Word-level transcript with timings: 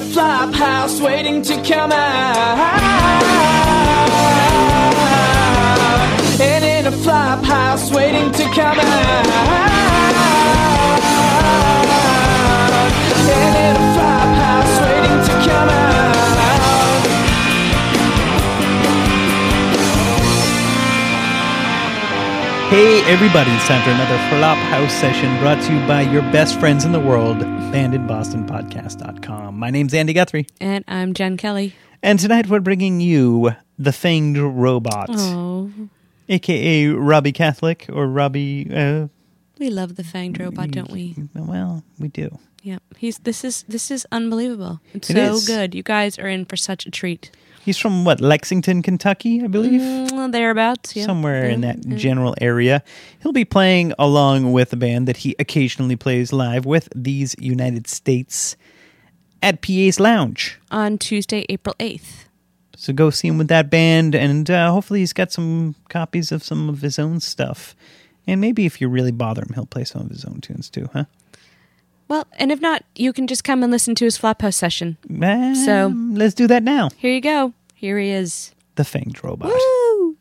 a 0.00 0.04
flop 0.12 0.54
house 0.54 1.00
waiting 1.00 1.42
to 1.42 1.54
come 1.62 1.92
out. 1.92 2.80
And 6.40 6.64
in 6.64 6.86
a 6.86 6.92
flop 6.92 7.44
house 7.44 7.90
waiting 7.92 8.32
to 8.32 8.44
come 8.44 8.78
out. 8.78 9.79
Hey 22.70 23.02
everybody, 23.10 23.50
it's 23.50 23.66
time 23.66 23.82
for 23.82 23.90
another 23.90 24.16
Flop 24.28 24.56
House 24.56 24.92
session 24.92 25.36
brought 25.40 25.60
to 25.64 25.74
you 25.74 25.80
by 25.88 26.02
your 26.02 26.22
best 26.30 26.60
friends 26.60 26.84
in 26.84 26.92
the 26.92 27.00
world, 27.00 27.38
bandsinbostonpodcast.com. 27.38 29.58
My 29.58 29.70
name's 29.70 29.92
Andy 29.92 30.12
Guthrie, 30.12 30.46
And 30.60 30.84
I'm 30.86 31.12
Jen 31.12 31.36
Kelly. 31.36 31.74
and 32.02 32.20
tonight 32.20 32.48
we're 32.48 32.60
bringing 32.60 33.00
you 33.00 33.50
The 33.78 33.90
Fanged 33.90 34.38
Robot, 34.54 35.08
Oh, 35.10 35.68
aka 36.28 36.86
Robbie 36.88 37.32
Catholic, 37.32 37.86
or 37.92 38.06
Robbie, 38.06 38.70
uh, 38.72 39.08
we 39.60 39.70
love 39.70 39.94
the 39.96 40.02
fanged 40.02 40.40
robot, 40.40 40.70
don't 40.72 40.90
we? 40.90 41.14
well, 41.34 41.84
we 41.98 42.08
do. 42.08 42.38
Yeah, 42.62 42.78
he's 42.98 43.18
this 43.20 43.44
is 43.44 43.64
this 43.68 43.90
is 43.90 44.06
unbelievable. 44.12 44.80
It's 44.92 45.08
It 45.10 45.14
so 45.16 45.34
is. 45.34 45.46
good. 45.46 45.74
You 45.74 45.82
guys 45.82 46.18
are 46.18 46.26
in 46.28 46.44
for 46.46 46.56
such 46.56 46.84
a 46.86 46.90
treat. 46.90 47.30
He's 47.62 47.76
from, 47.76 48.06
what, 48.06 48.22
Lexington, 48.22 48.82
Kentucky, 48.82 49.42
I 49.44 49.46
believe? 49.46 49.82
Mm, 49.82 50.32
thereabouts, 50.32 50.96
yeah. 50.96 51.04
Somewhere 51.04 51.44
in 51.44 51.60
that 51.60 51.86
general 51.90 52.34
area. 52.40 52.82
He'll 53.22 53.32
be 53.34 53.44
playing 53.44 53.92
along 53.98 54.52
with 54.52 54.72
a 54.72 54.76
band 54.76 55.06
that 55.08 55.18
he 55.18 55.36
occasionally 55.38 55.94
plays 55.94 56.32
live 56.32 56.64
with, 56.64 56.88
These 56.96 57.36
United 57.38 57.86
States, 57.86 58.56
at 59.42 59.60
PA's 59.60 60.00
Lounge. 60.00 60.58
on 60.70 60.96
Tuesday, 60.96 61.44
April 61.50 61.74
eighth. 61.78 62.28
So 62.76 62.94
go 62.94 63.10
see 63.10 63.28
him 63.28 63.36
with 63.36 63.48
that 63.48 63.68
band, 63.68 64.14
and 64.14 64.50
uh, 64.50 64.70
hopefully 64.72 65.00
he's 65.00 65.12
got 65.12 65.30
some 65.30 65.74
copies 65.90 66.32
of 66.32 66.42
some 66.42 66.70
of 66.70 66.80
his 66.80 66.98
own 66.98 67.20
stuff. 67.20 67.76
And 68.30 68.40
maybe 68.40 68.64
if 68.64 68.80
you 68.80 68.88
really 68.88 69.10
bother 69.10 69.42
him, 69.42 69.50
he'll 69.54 69.66
play 69.66 69.82
some 69.84 70.02
of 70.02 70.08
his 70.10 70.24
own 70.24 70.40
tunes 70.40 70.70
too, 70.70 70.88
huh? 70.92 71.06
Well, 72.06 72.26
and 72.38 72.52
if 72.52 72.60
not, 72.60 72.84
you 72.94 73.12
can 73.12 73.26
just 73.26 73.42
come 73.42 73.62
and 73.64 73.72
listen 73.72 73.94
to 73.96 74.04
his 74.04 74.16
Flophouse 74.16 74.54
session. 74.54 74.96
Um, 75.22 75.54
So- 75.56 75.92
let's 76.12 76.34
do 76.34 76.46
that 76.46 76.62
now. 76.62 76.90
Here 76.96 77.12
you 77.12 77.20
go. 77.20 77.52
Here 77.74 77.98
he 77.98 78.10
is. 78.10 78.52
The 78.76 78.84
Fanged 78.84 79.22
Robot. 79.24 79.50
Woo! 79.52 80.16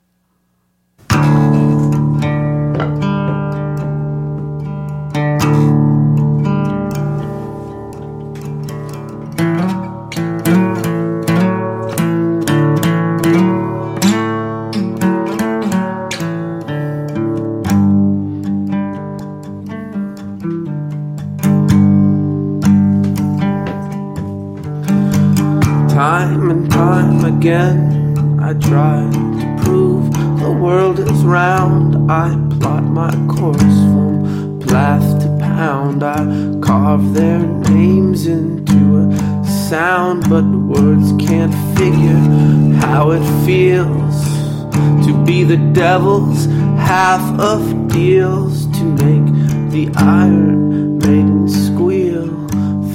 Deals 47.89 48.65
to 48.77 48.83
make 48.83 49.25
the 49.71 49.89
iron 49.95 50.97
maiden 50.99 51.47
squeal, 51.49 52.27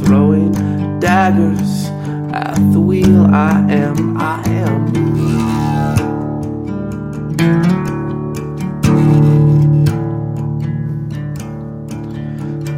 throwing 0.03 0.53
daggers 1.01 1.87
at 2.33 2.57
the 2.73 2.81
wheel. 2.81 3.27
I 3.27 3.61
am, 3.71 4.17
I 4.17 4.43
am. 4.49 4.95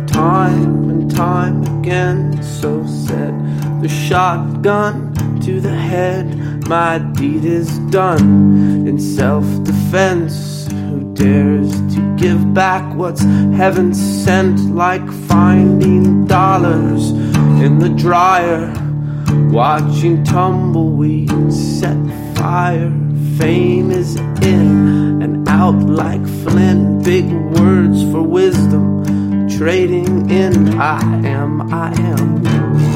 Time 0.07 0.91
and 0.91 1.15
time 1.15 1.63
again, 1.79 2.43
so 2.43 2.85
said 2.87 3.35
the 3.83 3.89
shotgun 3.89 5.15
to 5.43 5.61
the 5.61 5.75
head. 5.75 6.27
My 6.69 6.99
deed 6.99 7.45
is 7.45 7.79
done 7.91 8.87
in 8.89 8.99
self 8.99 9.45
defense. 9.65 10.46
Dares 11.17 11.71
to 11.95 12.17
give 12.19 12.53
back 12.53 12.95
what's 12.95 13.23
heaven 13.23 13.95
sent, 13.95 14.75
like 14.75 15.07
finding 15.27 16.27
dollars 16.27 17.11
in 17.11 17.79
the 17.79 17.89
dryer? 17.89 18.71
Watching 19.51 20.25
tumbleweeds 20.25 21.81
set 21.81 21.97
fire. 22.37 22.91
Fame 23.39 23.91
is 23.91 24.17
in 24.17 25.23
and 25.23 25.49
out 25.49 25.79
like 25.79 26.25
Flynn. 26.43 27.03
Big 27.03 27.25
words 27.59 28.03
for 28.11 28.23
wisdom. 28.23 29.49
Trading 29.49 30.29
in. 30.29 30.79
I 30.79 31.01
am, 31.27 31.73
I 31.73 31.93
am. 31.99 32.96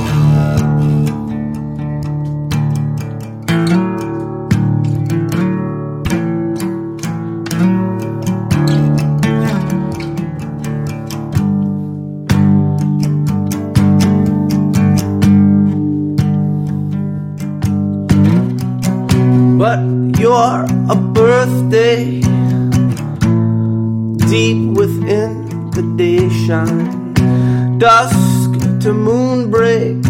Day 26.50 26.66
shine. 26.66 27.78
Dusk 27.78 28.52
to 28.82 28.92
moonbreak, 28.92 30.02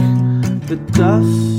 the 0.69 0.77
dust 0.93 1.50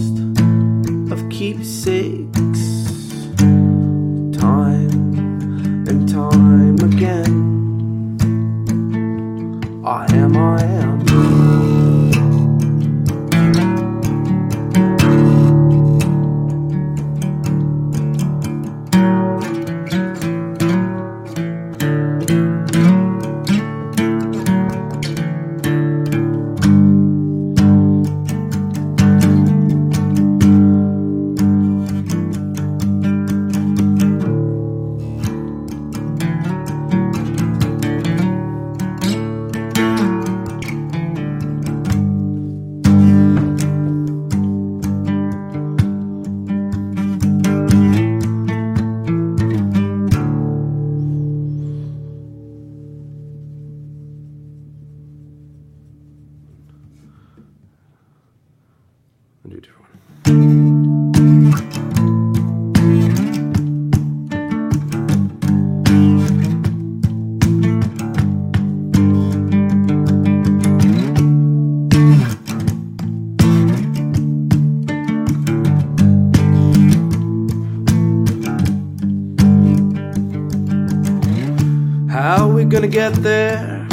get 83.01 83.23
there? 83.23 83.87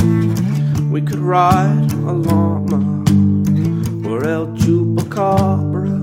We 0.92 1.00
could 1.00 1.22
ride 1.36 1.90
a 2.10 2.12
llama 2.26 2.80
or 4.06 4.18
El 4.36 4.46
Chupacabra. 4.60 5.96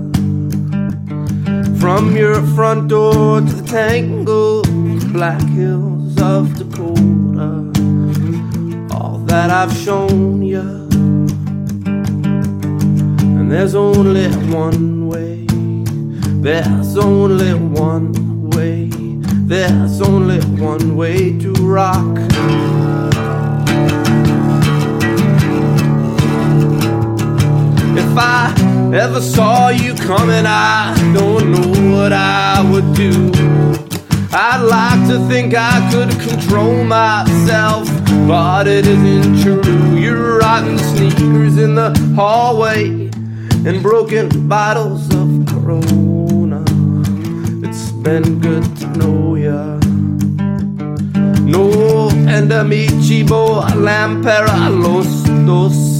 From 1.80 2.16
your 2.16 2.42
front 2.56 2.88
door 2.88 3.42
to 3.42 3.52
the 3.60 3.66
tangled 3.78 4.66
black 5.12 5.40
hills 5.60 6.20
of 6.20 6.42
Dakota, 6.58 7.50
all 8.96 9.18
that 9.30 9.50
I've 9.50 9.74
shown 9.86 10.42
you. 10.42 10.66
And 13.36 13.46
there's 13.52 13.76
only 13.76 14.26
one 14.64 15.06
way, 15.06 15.46
there's 16.46 16.96
only 16.96 17.54
one 17.54 18.50
way, 18.50 18.90
there's 19.52 20.00
only 20.00 20.40
one 20.70 20.96
way 20.96 21.38
to 21.38 21.52
rock. 21.52 22.16
If 28.16 28.22
I 28.22 28.94
ever 28.94 29.20
saw 29.20 29.68
you 29.68 29.94
coming, 29.94 30.46
I 30.46 30.94
don't 31.12 31.52
know 31.52 31.94
what 31.94 32.14
I 32.14 32.64
would 32.72 32.94
do. 32.94 33.30
I'd 34.32 34.62
like 34.62 35.06
to 35.08 35.18
think 35.28 35.52
I 35.54 35.86
could 35.92 36.08
control 36.26 36.82
myself, 36.82 37.86
but 38.26 38.66
it 38.68 38.86
isn't 38.86 39.42
true. 39.42 39.98
You're 39.98 40.38
rotten 40.38 40.78
sneakers 40.78 41.58
in 41.58 41.74
the 41.74 41.90
hallway 42.16 43.10
and 43.66 43.82
broken 43.82 44.48
bottles 44.48 45.14
of 45.14 45.28
Corona. 45.48 46.64
It's 47.68 47.92
been 47.92 48.40
good 48.40 48.64
to 48.78 48.86
know 48.96 49.34
ya. 49.34 49.78
No 51.44 52.08
and 52.26 52.50
amici,bo 52.50 53.60
lampera 53.74 54.70
los 54.70 55.22
dos 55.44 55.95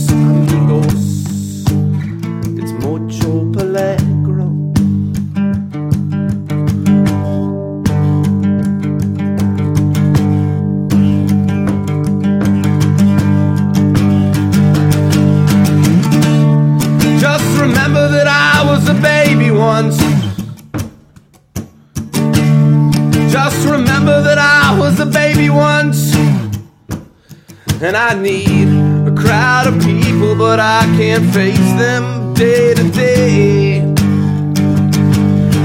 I 28.09 28.15
need 28.15 28.69
a 29.09 29.13
crowd 29.21 29.67
of 29.67 29.83
people, 29.83 30.37
but 30.37 30.61
I 30.61 30.83
can't 30.97 31.25
face 31.35 31.73
them 31.73 32.35
day 32.35 32.73
to 32.73 32.89
day. 32.93 33.81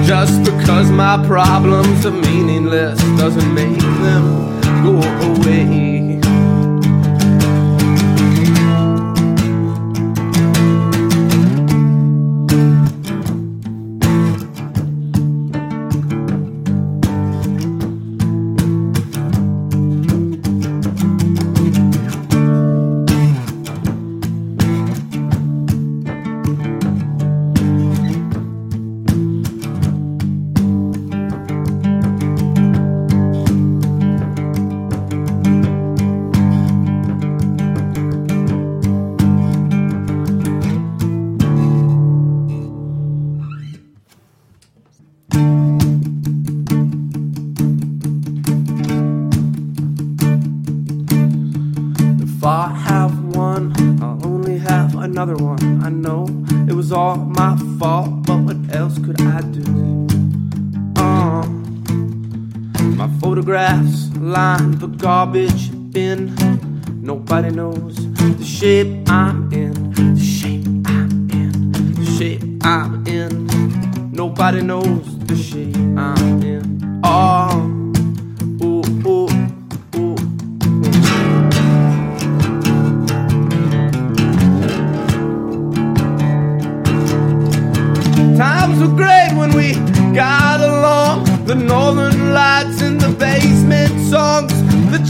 Just 0.08 0.44
because 0.44 0.90
my 0.90 1.24
problems 1.28 2.04
are 2.04 2.10
meaningless 2.10 2.98
doesn't 3.20 3.54
make 3.54 3.78
them 3.78 4.60
go 4.84 4.96
away. 5.30 6.11
Garbage 64.98 65.71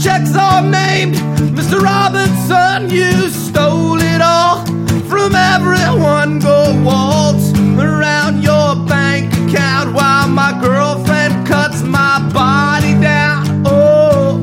checks 0.02 0.34
all 0.34 0.62
named 0.64 1.14
Mr. 1.54 1.80
Robinson. 1.80 2.90
You 2.90 3.28
stole 3.30 4.00
it 4.00 4.20
all 4.20 4.66
from 5.08 5.36
everyone. 5.36 6.40
Go 6.40 6.82
waltz 6.84 7.52
around 7.78 8.42
your 8.42 8.74
bank 8.86 9.32
account 9.32 9.94
while 9.94 10.28
my 10.28 10.58
girlfriend 10.60 11.46
cuts 11.46 11.82
my 11.82 12.18
body 12.32 13.00
down. 13.00 13.62
Oh, 13.64 14.40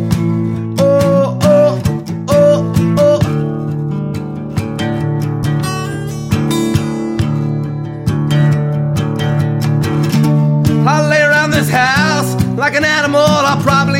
oh, 0.79 1.38
oh, 1.44 1.81
oh, 2.29 2.73
oh. 2.97 3.19
I 10.87 11.06
lay 11.06 11.21
around 11.21 11.51
this 11.51 11.69
house 11.69 12.33
like 12.56 12.75
an 12.75 12.85
animal. 12.85 13.19
I'll 13.19 13.61
probably 13.61 13.98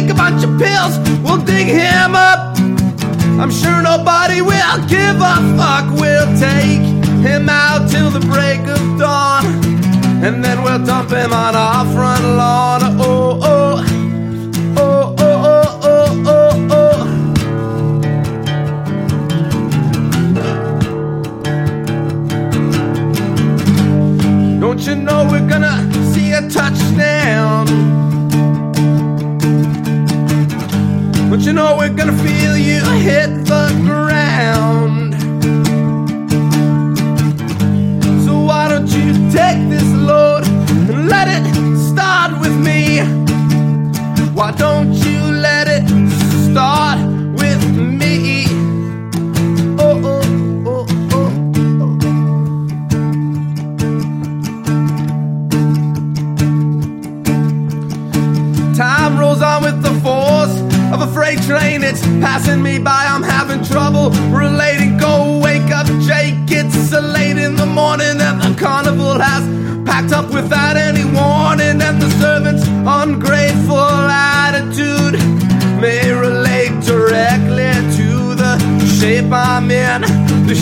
Take 0.00 0.08
a 0.08 0.14
bunch 0.14 0.42
of 0.44 0.58
pills. 0.58 0.98
We'll 1.20 1.44
dig 1.44 1.66
him 1.66 2.14
up. 2.14 2.56
I'm 3.38 3.50
sure 3.50 3.82
nobody 3.82 4.40
will 4.40 4.78
give 4.88 5.16
a 5.20 5.36
fuck. 5.58 5.90
We'll 6.00 6.38
take 6.38 6.80
him 7.20 7.50
out 7.50 7.90
till 7.90 8.08
the 8.08 8.20
break 8.20 8.60
of 8.60 8.98
dawn. 8.98 9.44
And 10.24 10.42
then 10.42 10.62
we'll 10.62 10.82
dump 10.86 11.10
him 11.10 11.34
on 11.34 11.54
our 11.54 11.84
front 11.92 12.24
lawn. 12.24 12.80
Oh, 12.98 13.40
oh. 13.42 13.84
Oh, 14.78 15.14
oh, 15.18 15.44
oh, 15.44 15.80
oh, 15.84 16.24
oh, 16.26 17.04
oh. 24.56 24.60
Don't 24.60 24.80
you 24.80 24.94
know 24.94 25.28
we're 25.30 25.46
gonna 25.46 25.92
see 26.14 26.32
a 26.32 26.48
touchdown? 26.48 28.09
You 31.40 31.54
know 31.54 31.74
we're 31.78 31.88
gonna 31.88 32.16
feel 32.18 32.54
you 32.54 32.84
hit 33.00 33.46
the 33.46 33.72
ground? 33.86 34.79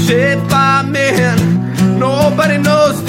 The 0.08 0.14
shape 0.14 0.52
I'm. 0.52 0.88
Nobody 1.98 2.58
knows 2.58 3.07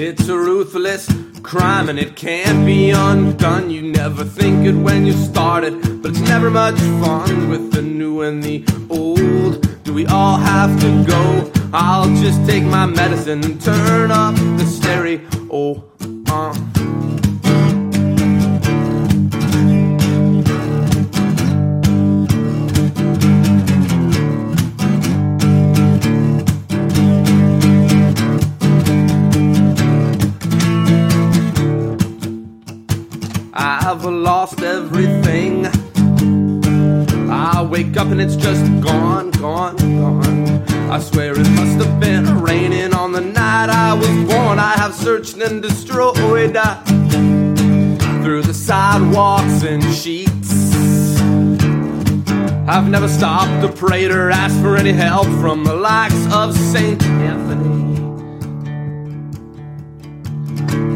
It's 0.00 0.28
a 0.28 0.38
ruthless 0.38 1.12
crime 1.42 1.88
and 1.88 1.98
it 1.98 2.14
can't 2.14 2.64
be 2.64 2.90
undone. 2.90 3.68
You 3.68 3.82
never 3.82 4.22
think 4.22 4.64
it 4.64 4.76
when 4.76 5.04
you 5.04 5.12
start 5.12 5.64
it, 5.64 5.72
but 6.00 6.12
it's 6.12 6.20
never 6.20 6.52
much 6.52 6.78
fun 7.02 7.48
with 7.48 7.72
the 7.72 7.82
new 7.82 8.20
and 8.20 8.40
the 8.40 8.64
old. 8.90 9.82
Do 9.82 9.92
we 9.92 10.06
all 10.06 10.36
have 10.36 10.80
to 10.82 11.04
go? 11.04 11.50
I'll 11.72 12.14
just 12.22 12.46
take 12.46 12.62
my 12.62 12.86
medicine 12.86 13.44
and 13.44 13.60
turn 13.60 14.12
up 14.12 14.36
the 14.36 14.66
stereo. 14.66 15.82
Uh. 16.28 17.17
Wake 37.84 37.96
up 37.96 38.08
and 38.08 38.20
it's 38.20 38.34
just 38.34 38.64
gone, 38.80 39.30
gone, 39.32 39.76
gone. 39.76 40.48
I 40.90 40.98
swear 40.98 41.32
it 41.32 41.48
must 41.50 41.78
have 41.84 42.00
been 42.00 42.40
raining 42.40 42.92
on 42.92 43.12
the 43.12 43.20
night 43.20 43.68
I 43.70 43.94
was 43.94 44.08
born. 44.28 44.58
I 44.58 44.72
have 44.72 44.92
searched 44.94 45.36
and 45.36 45.62
destroyed 45.62 46.56
uh, 46.56 46.82
through 48.22 48.42
the 48.42 48.54
sidewalks 48.54 49.62
and 49.62 49.84
sheets. 49.94 50.50
I've 52.68 52.88
never 52.88 53.08
stopped 53.08 53.62
to 53.62 53.68
pray 53.68 54.06
or 54.06 54.28
ask 54.30 54.60
for 54.60 54.76
any 54.76 54.92
help 54.92 55.26
from 55.40 55.62
the 55.62 55.74
likes 55.74 56.34
of 56.34 56.56
Saint 56.56 57.00
Anthony. 57.04 57.94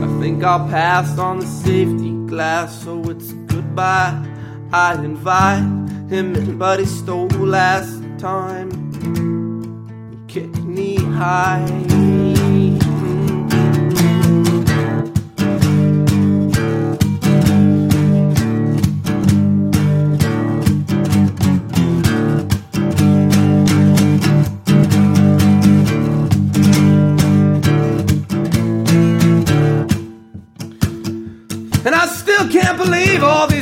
I 0.05 0.21
think 0.21 0.43
I'll 0.43 0.69
pass 0.69 1.17
on 1.17 1.39
the 1.39 1.47
safety 1.47 2.11
glass, 2.27 2.83
so 2.83 3.03
it's 3.05 3.33
goodbye. 3.47 4.27
I 4.73 4.95
invite 4.95 5.82
him 6.13 6.59
but 6.59 6.79
he 6.79 6.85
stole 6.85 7.27
last 7.39 8.03
time. 8.19 8.71
Kick 10.29 10.53
knee 10.65 10.97
high. 10.97 11.65
And 31.85 31.95
I 31.95 32.07
still 32.07 32.49
can't 32.51 32.77
believe 32.77 33.23
all 33.23 33.47
these 33.47 33.62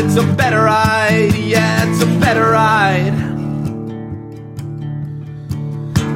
it's 0.00 0.16
a 0.16 0.22
better 0.34 0.62
ride. 0.62 1.34
Yeah, 1.34 1.88
it's 1.88 2.02
a 2.02 2.06
better 2.20 2.50
ride. 2.50 3.14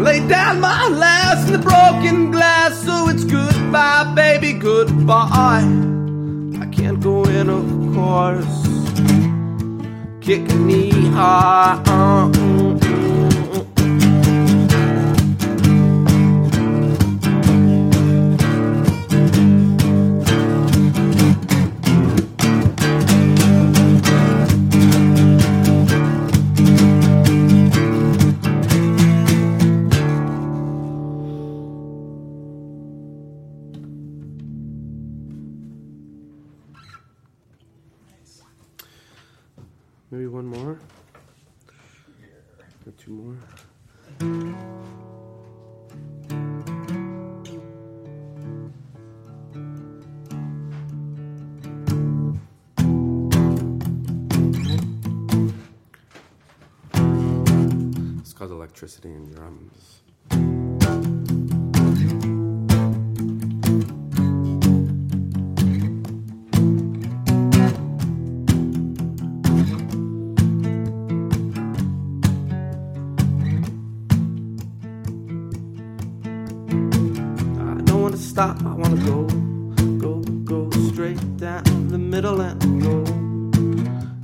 Lay 0.01 0.27
down 0.27 0.61
my 0.61 0.89
last 0.89 1.47
in 1.47 1.53
the 1.53 1.59
broken 1.59 2.31
glass, 2.31 2.83
so 2.85 3.09
it's 3.09 3.25
goodbye, 3.25 4.13
baby, 4.15 4.55
goodbye. 4.55 5.65
I 6.63 6.67
can't 6.73 7.01
go 7.01 7.25
in, 7.25 7.49
of 7.51 7.69
course. 7.95 8.57
Kick 10.21 10.45
knee 10.55 10.91
high. 11.11 11.83
uh, 11.87 12.29
mm, 12.29 12.79
mm. 12.79 12.84
More? 43.15 43.37
It's 58.21 58.33
called 58.33 58.51
electricity 58.51 59.11
in 59.11 59.31
drums. 59.33 60.01
Stop, 78.35 78.61
I 78.67 78.75
want 78.75 78.99
to 78.99 79.05
go, 79.07 79.29
go, 79.97 80.21
go 80.43 80.69
straight 80.89 81.37
down 81.37 81.87
the 81.87 81.99
middle 81.99 82.41
and 82.41 82.83
go. 82.83 83.05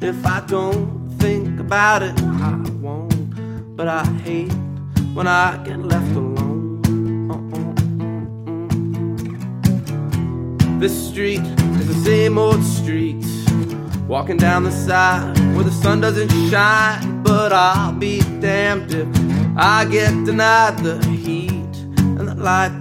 If 0.04 0.26
I 0.26 0.40
don't 0.48 1.08
think 1.20 1.60
about 1.60 2.02
it, 2.02 2.20
I 2.20 2.56
won't. 2.82 3.76
But 3.76 3.86
I 3.86 4.04
hate 4.24 4.50
when 5.14 5.28
I 5.28 5.62
get 5.64 5.78
left 5.78 6.10
alone. 6.16 6.82
Uh-uh, 7.30 7.62
uh-uh, 8.34 8.94
uh-uh. 10.64 10.80
This 10.80 11.08
street 11.08 11.44
is 11.78 11.86
the 11.86 12.00
same 12.04 12.36
old 12.36 12.64
street. 12.64 13.24
Walking 14.08 14.38
down 14.38 14.64
the 14.64 14.72
side 14.72 15.38
where 15.54 15.62
the 15.62 15.70
sun 15.70 16.00
doesn't 16.00 16.32
shine. 16.50 17.22
But 17.22 17.52
I'll 17.52 17.92
be 17.92 18.22
damned 18.40 18.92
if 18.92 19.06
I 19.56 19.84
get 19.84 20.10
denied 20.24 20.78
the 20.78 20.98
heat 21.06 21.76
and 22.18 22.26
the 22.26 22.34
light 22.34 22.79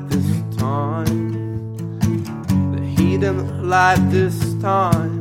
Heat 3.19 3.25
and 3.25 4.11
this 4.11 4.53
time. 4.61 5.19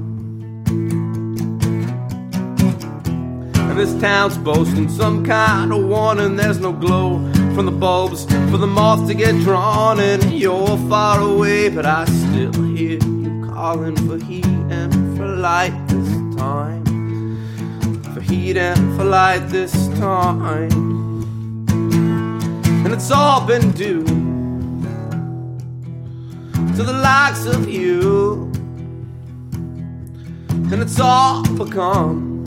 And 3.56 3.76
this 3.76 3.92
town's 4.00 4.38
boasting 4.38 4.88
some 4.88 5.24
kind 5.24 5.72
of 5.72 5.84
warning. 5.84 6.36
There's 6.36 6.60
no 6.60 6.72
glow 6.72 7.18
from 7.56 7.66
the 7.66 7.72
bulbs 7.72 8.24
for 8.52 8.56
the 8.56 8.68
moth 8.68 9.08
to 9.08 9.14
get 9.14 9.34
drawn 9.42 9.98
in. 9.98 10.30
You're 10.30 10.78
far 10.88 11.20
away, 11.20 11.70
but 11.70 11.86
I 11.86 12.04
still 12.04 12.52
hear 12.76 13.02
you 13.02 13.50
calling 13.52 13.96
for 13.96 14.24
heat 14.24 14.46
and 14.46 15.16
for 15.16 15.26
light 15.26 15.74
this 15.88 16.08
time. 16.36 16.84
For 18.14 18.20
heat 18.20 18.56
and 18.56 18.96
for 18.96 19.02
light 19.02 19.48
this 19.48 19.72
time. 19.98 20.70
And 22.84 22.94
it's 22.94 23.10
all 23.10 23.44
been 23.44 23.72
due 23.72 24.27
to 26.78 26.84
the 26.84 26.92
likes 26.92 27.44
of 27.44 27.68
you. 27.68 28.52
And 30.70 30.74
it's 30.74 31.00
all 31.00 31.42
become 31.56 32.44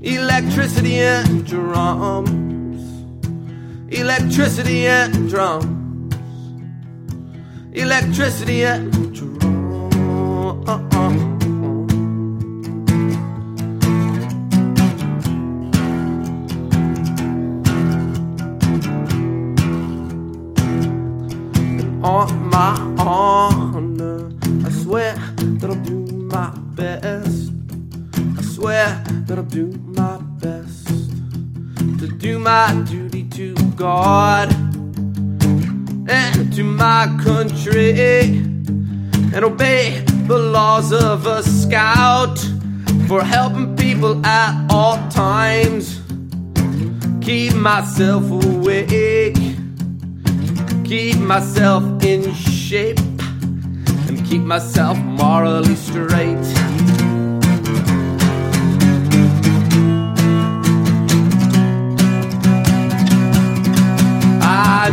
electricity 0.00 0.98
and 0.98 1.44
drums. 1.44 2.80
Electricity 3.90 4.86
and 4.86 5.28
drums. 5.28 6.14
Electricity 7.74 8.64
and 8.64 9.14
drums. 9.14 9.43
Best. 27.04 27.52
I 28.38 28.42
swear 28.42 28.86
that 29.26 29.36
I'll 29.36 29.44
do 29.44 29.66
my 30.00 30.16
best 30.44 30.88
to 32.00 32.06
do 32.08 32.38
my 32.38 32.72
duty 32.88 33.24
to 33.38 33.54
God 33.76 34.48
and 36.08 36.50
to 36.56 36.64
my 36.64 37.04
country 37.22 38.38
and 39.34 39.44
obey 39.44 40.02
the 40.28 40.38
laws 40.38 40.94
of 40.94 41.26
a 41.26 41.42
scout 41.42 42.38
for 43.06 43.22
helping 43.22 43.76
people 43.76 44.24
at 44.24 44.52
all 44.70 44.96
times. 45.10 46.00
Keep 47.20 47.54
myself 47.54 48.24
awake 48.30 49.36
keep 50.84 51.18
myself 51.18 51.82
in 52.02 52.32
shape 52.34 52.98
and 54.08 54.24
keep 54.26 54.42
myself 54.42 54.96
morally 54.98 55.74
straight. 55.74 56.63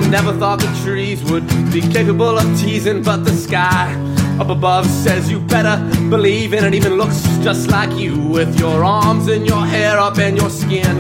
Never 0.10 0.34
thought 0.34 0.60
the 0.60 0.82
trees 0.84 1.24
would 1.32 1.48
be 1.72 1.82
capable 1.82 2.38
of 2.38 2.60
teasing, 2.60 3.04
but 3.04 3.26
the 3.26 3.32
sky 3.32 3.94
up 4.40 4.50
above 4.50 4.86
says 4.88 5.30
you 5.30 5.40
better 5.40 5.78
believe 6.10 6.54
in 6.54 6.64
it. 6.64 6.74
Even 6.74 6.94
looks 6.94 7.22
just 7.44 7.70
like 7.70 7.92
you 8.00 8.18
with 8.18 8.60
your 8.60 8.84
arms 8.84 9.28
and 9.28 9.46
your 9.46 9.66
hair 9.66 10.00
up 10.00 10.18
and 10.18 10.38
your 10.38 10.50
skin. 10.50 10.96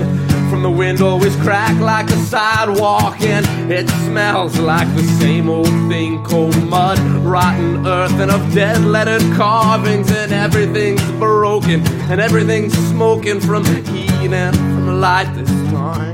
From 0.49 0.63
the 0.63 0.69
window 0.69 1.17
is 1.19 1.35
cracked 1.37 1.79
like 1.79 2.09
a 2.09 2.17
sidewalk 2.17 3.21
and 3.21 3.71
it 3.71 3.89
smells 4.05 4.59
like 4.59 4.87
the 4.95 5.03
same 5.19 5.49
old 5.49 5.75
thing. 5.89 6.23
Cold 6.25 6.55
mud 6.67 6.99
rotten 7.23 7.87
earth 7.87 8.19
and 8.19 8.29
of 8.29 8.53
dead 8.53 8.81
lettered 8.83 9.23
carvings 9.33 10.11
and 10.11 10.31
everything's 10.31 11.09
broken 11.13 11.81
and 12.11 12.19
everything's 12.19 12.73
smoking 12.89 13.39
from 13.39 13.63
heat 13.65 14.31
and 14.33 14.55
from 14.55 14.99
light 14.99 15.33
this 15.33 15.49
time 15.71 16.10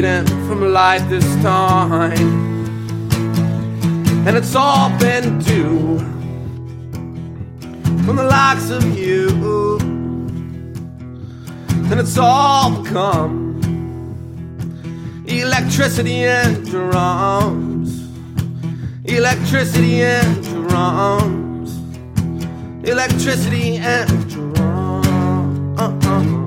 and 0.00 0.26
from 0.48 0.72
light 0.72 1.06
this 1.10 1.24
time. 1.42 2.16
And 4.26 4.36
it's 4.36 4.54
all 4.56 4.88
been 4.98 5.38
due 5.38 5.98
from 8.04 8.16
the 8.16 8.24
likes 8.24 8.70
of 8.70 8.82
you. 8.98 9.78
And 11.90 12.00
it's 12.00 12.16
all 12.16 12.82
become 12.82 13.60
electricity 15.26 16.24
and 16.24 16.64
drums, 16.64 18.08
electricity 19.04 20.02
and 20.02 20.42
drums, 20.42 21.78
electricity 22.88 23.76
and 23.76 24.30
drums. 24.30 24.52
There's 26.02 26.41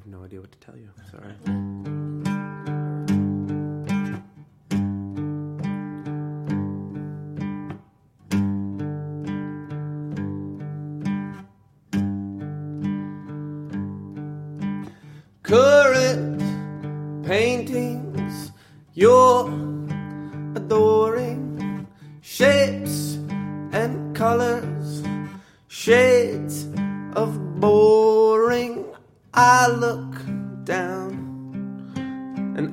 have 0.00 0.06
no 0.06 0.24
idea 0.24 0.40
what 0.40 0.50
to 0.50 0.58
tell 0.58 0.76
you. 0.76 0.88
Sorry. 1.10 1.34
Current 15.42 16.40
paintings, 17.26 18.52
you're 18.94 19.48
adoring 20.54 21.86
shapes 22.22 23.16
and 23.72 24.16
colors, 24.16 25.02
shades 25.68 26.49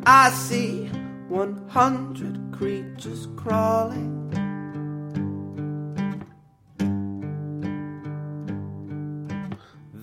I 0.09 0.29
see 0.29 0.85
100 1.27 2.53
creatures 2.53 3.27
crawling. 3.35 4.29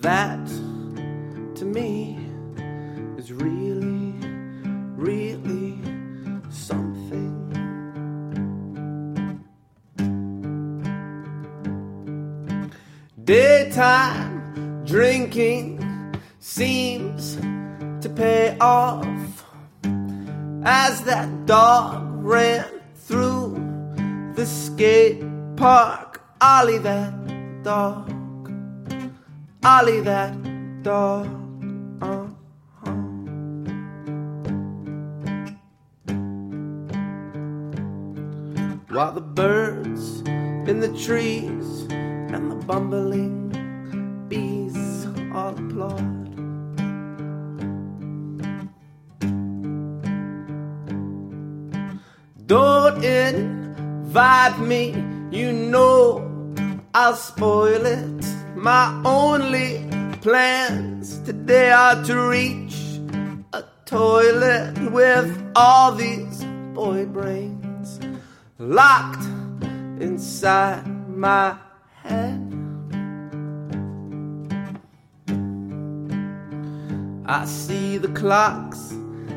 That 0.03 0.47
to 1.57 1.65
me 1.65 2.19
is 3.17 3.33
really, 3.33 4.13
really 4.95 5.79
something. 6.51 7.33
Daytime 13.25 14.85
drinking 14.85 15.81
seems 16.41 17.37
to 18.03 18.13
pay 18.15 18.59
off 18.61 19.34
as 20.65 21.03
that 21.03 21.47
dog 21.47 22.03
ran 22.25 22.65
through 22.95 23.55
the 24.35 24.47
skate 24.47 25.23
park. 25.57 26.23
Ollie 26.41 26.79
that 26.79 27.63
dog, 27.63 28.11
Ollie 29.65 30.01
that 30.01 30.35
dog. 30.83 31.27
uh-huh. 32.03 32.27
While 38.89 39.13
the 39.13 39.21
birds 39.21 40.21
in 40.69 40.81
the 40.81 40.93
trees 40.97 41.87
and 41.91 42.51
the 42.51 42.57
bumbling 42.67 43.51
bees 44.29 45.07
all 45.35 45.51
applaud. 45.59 46.24
Invite 53.03 54.59
me, 54.59 54.91
you 55.31 55.53
know 55.53 56.31
I'll 56.95 57.17
spoil 57.17 57.85
it. 57.87 58.25
My 58.55 59.03
only 59.05 59.89
plans 60.23 61.19
today 61.21 61.73
are 61.73 62.03
to 62.05 62.29
reach 62.29 63.01
a 63.53 63.65
toilet 63.85 64.79
with 64.93 65.53
all 65.57 65.93
these 65.93 66.45
boy 66.73 67.05
brains 67.07 68.01
locked 68.59 69.25
inside 70.01 70.87
my 71.09 71.57
head. 72.03 72.41
I 77.27 77.45
see 77.45 77.99
the 77.99 78.09
clocks 78.09 78.95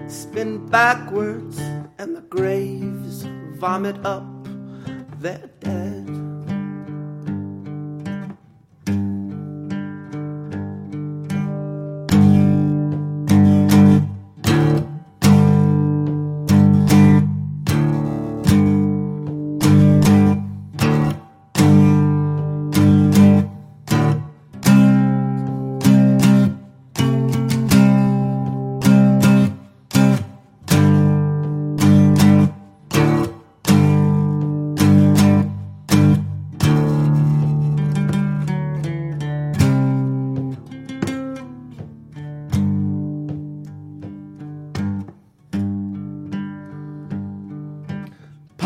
spin 0.07 0.67
backwards 0.67 1.57
and 1.97 2.15
the 2.15 2.21
graves 2.29 3.25
vomit 3.57 3.97
up 4.05 4.23
their 5.19 5.49
dead. 5.59 5.96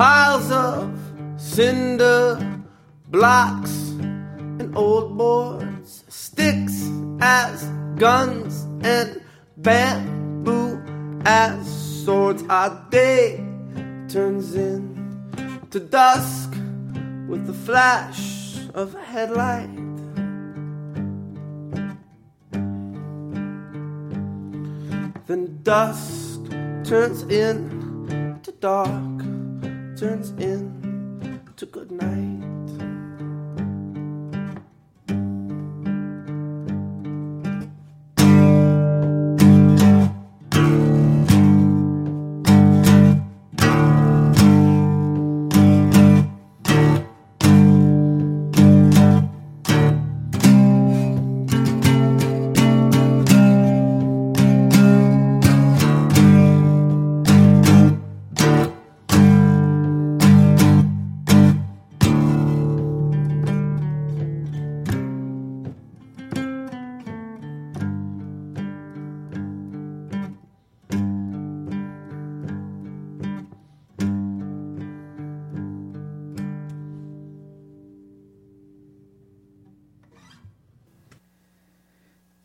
Walls 0.01 0.49
of 0.51 0.89
cinder 1.37 2.23
blocks 3.09 3.75
and 4.59 4.75
old 4.75 5.15
boards, 5.15 6.03
sticks 6.07 6.89
as 7.19 7.65
guns 7.97 8.63
and 8.81 9.21
bamboo 9.57 10.81
as 11.23 11.59
swords. 12.03 12.41
Our 12.49 12.71
day 12.89 13.45
turns 14.09 14.55
into 14.55 15.79
dusk 15.79 16.49
with 17.29 17.45
the 17.45 17.57
flash 17.67 18.57
of 18.73 18.95
a 18.95 19.03
headlight. 19.03 19.69
Then 25.27 25.59
dusk 25.61 26.41
turns 26.89 27.21
into 27.23 28.51
dark, 28.59 29.10
turns 30.01 30.31
into 30.31 31.67
good 31.67 31.91
night. 31.91 32.20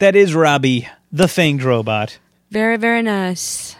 That 0.06 0.14
is 0.14 0.36
Robbie, 0.36 0.88
the 1.10 1.24
Fanged 1.24 1.64
Robot. 1.64 2.20
Very, 2.52 2.76
very 2.76 3.02
nice. 3.02 3.74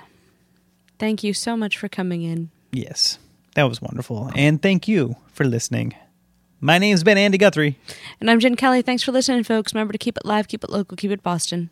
Thank 0.98 1.22
you 1.22 1.32
so 1.32 1.56
much 1.56 1.78
for 1.78 1.88
coming 1.88 2.24
in. 2.24 2.50
Yes, 2.72 3.20
that 3.54 3.62
was 3.62 3.80
wonderful. 3.80 4.32
And 4.34 4.60
thank 4.60 4.88
you 4.88 5.14
for 5.28 5.44
listening. 5.44 5.94
My 6.58 6.78
name's 6.78 7.04
been 7.04 7.16
Andy 7.16 7.38
Guthrie. 7.38 7.78
And 8.20 8.28
I'm 8.28 8.40
Jen 8.40 8.56
Kelly. 8.56 8.82
Thanks 8.82 9.04
for 9.04 9.12
listening, 9.12 9.44
folks. 9.44 9.72
Remember 9.72 9.92
to 9.92 9.98
keep 9.98 10.16
it 10.16 10.24
live, 10.24 10.48
keep 10.48 10.64
it 10.64 10.70
local, 10.70 10.96
keep 10.96 11.12
it 11.12 11.22
Boston. 11.22 11.70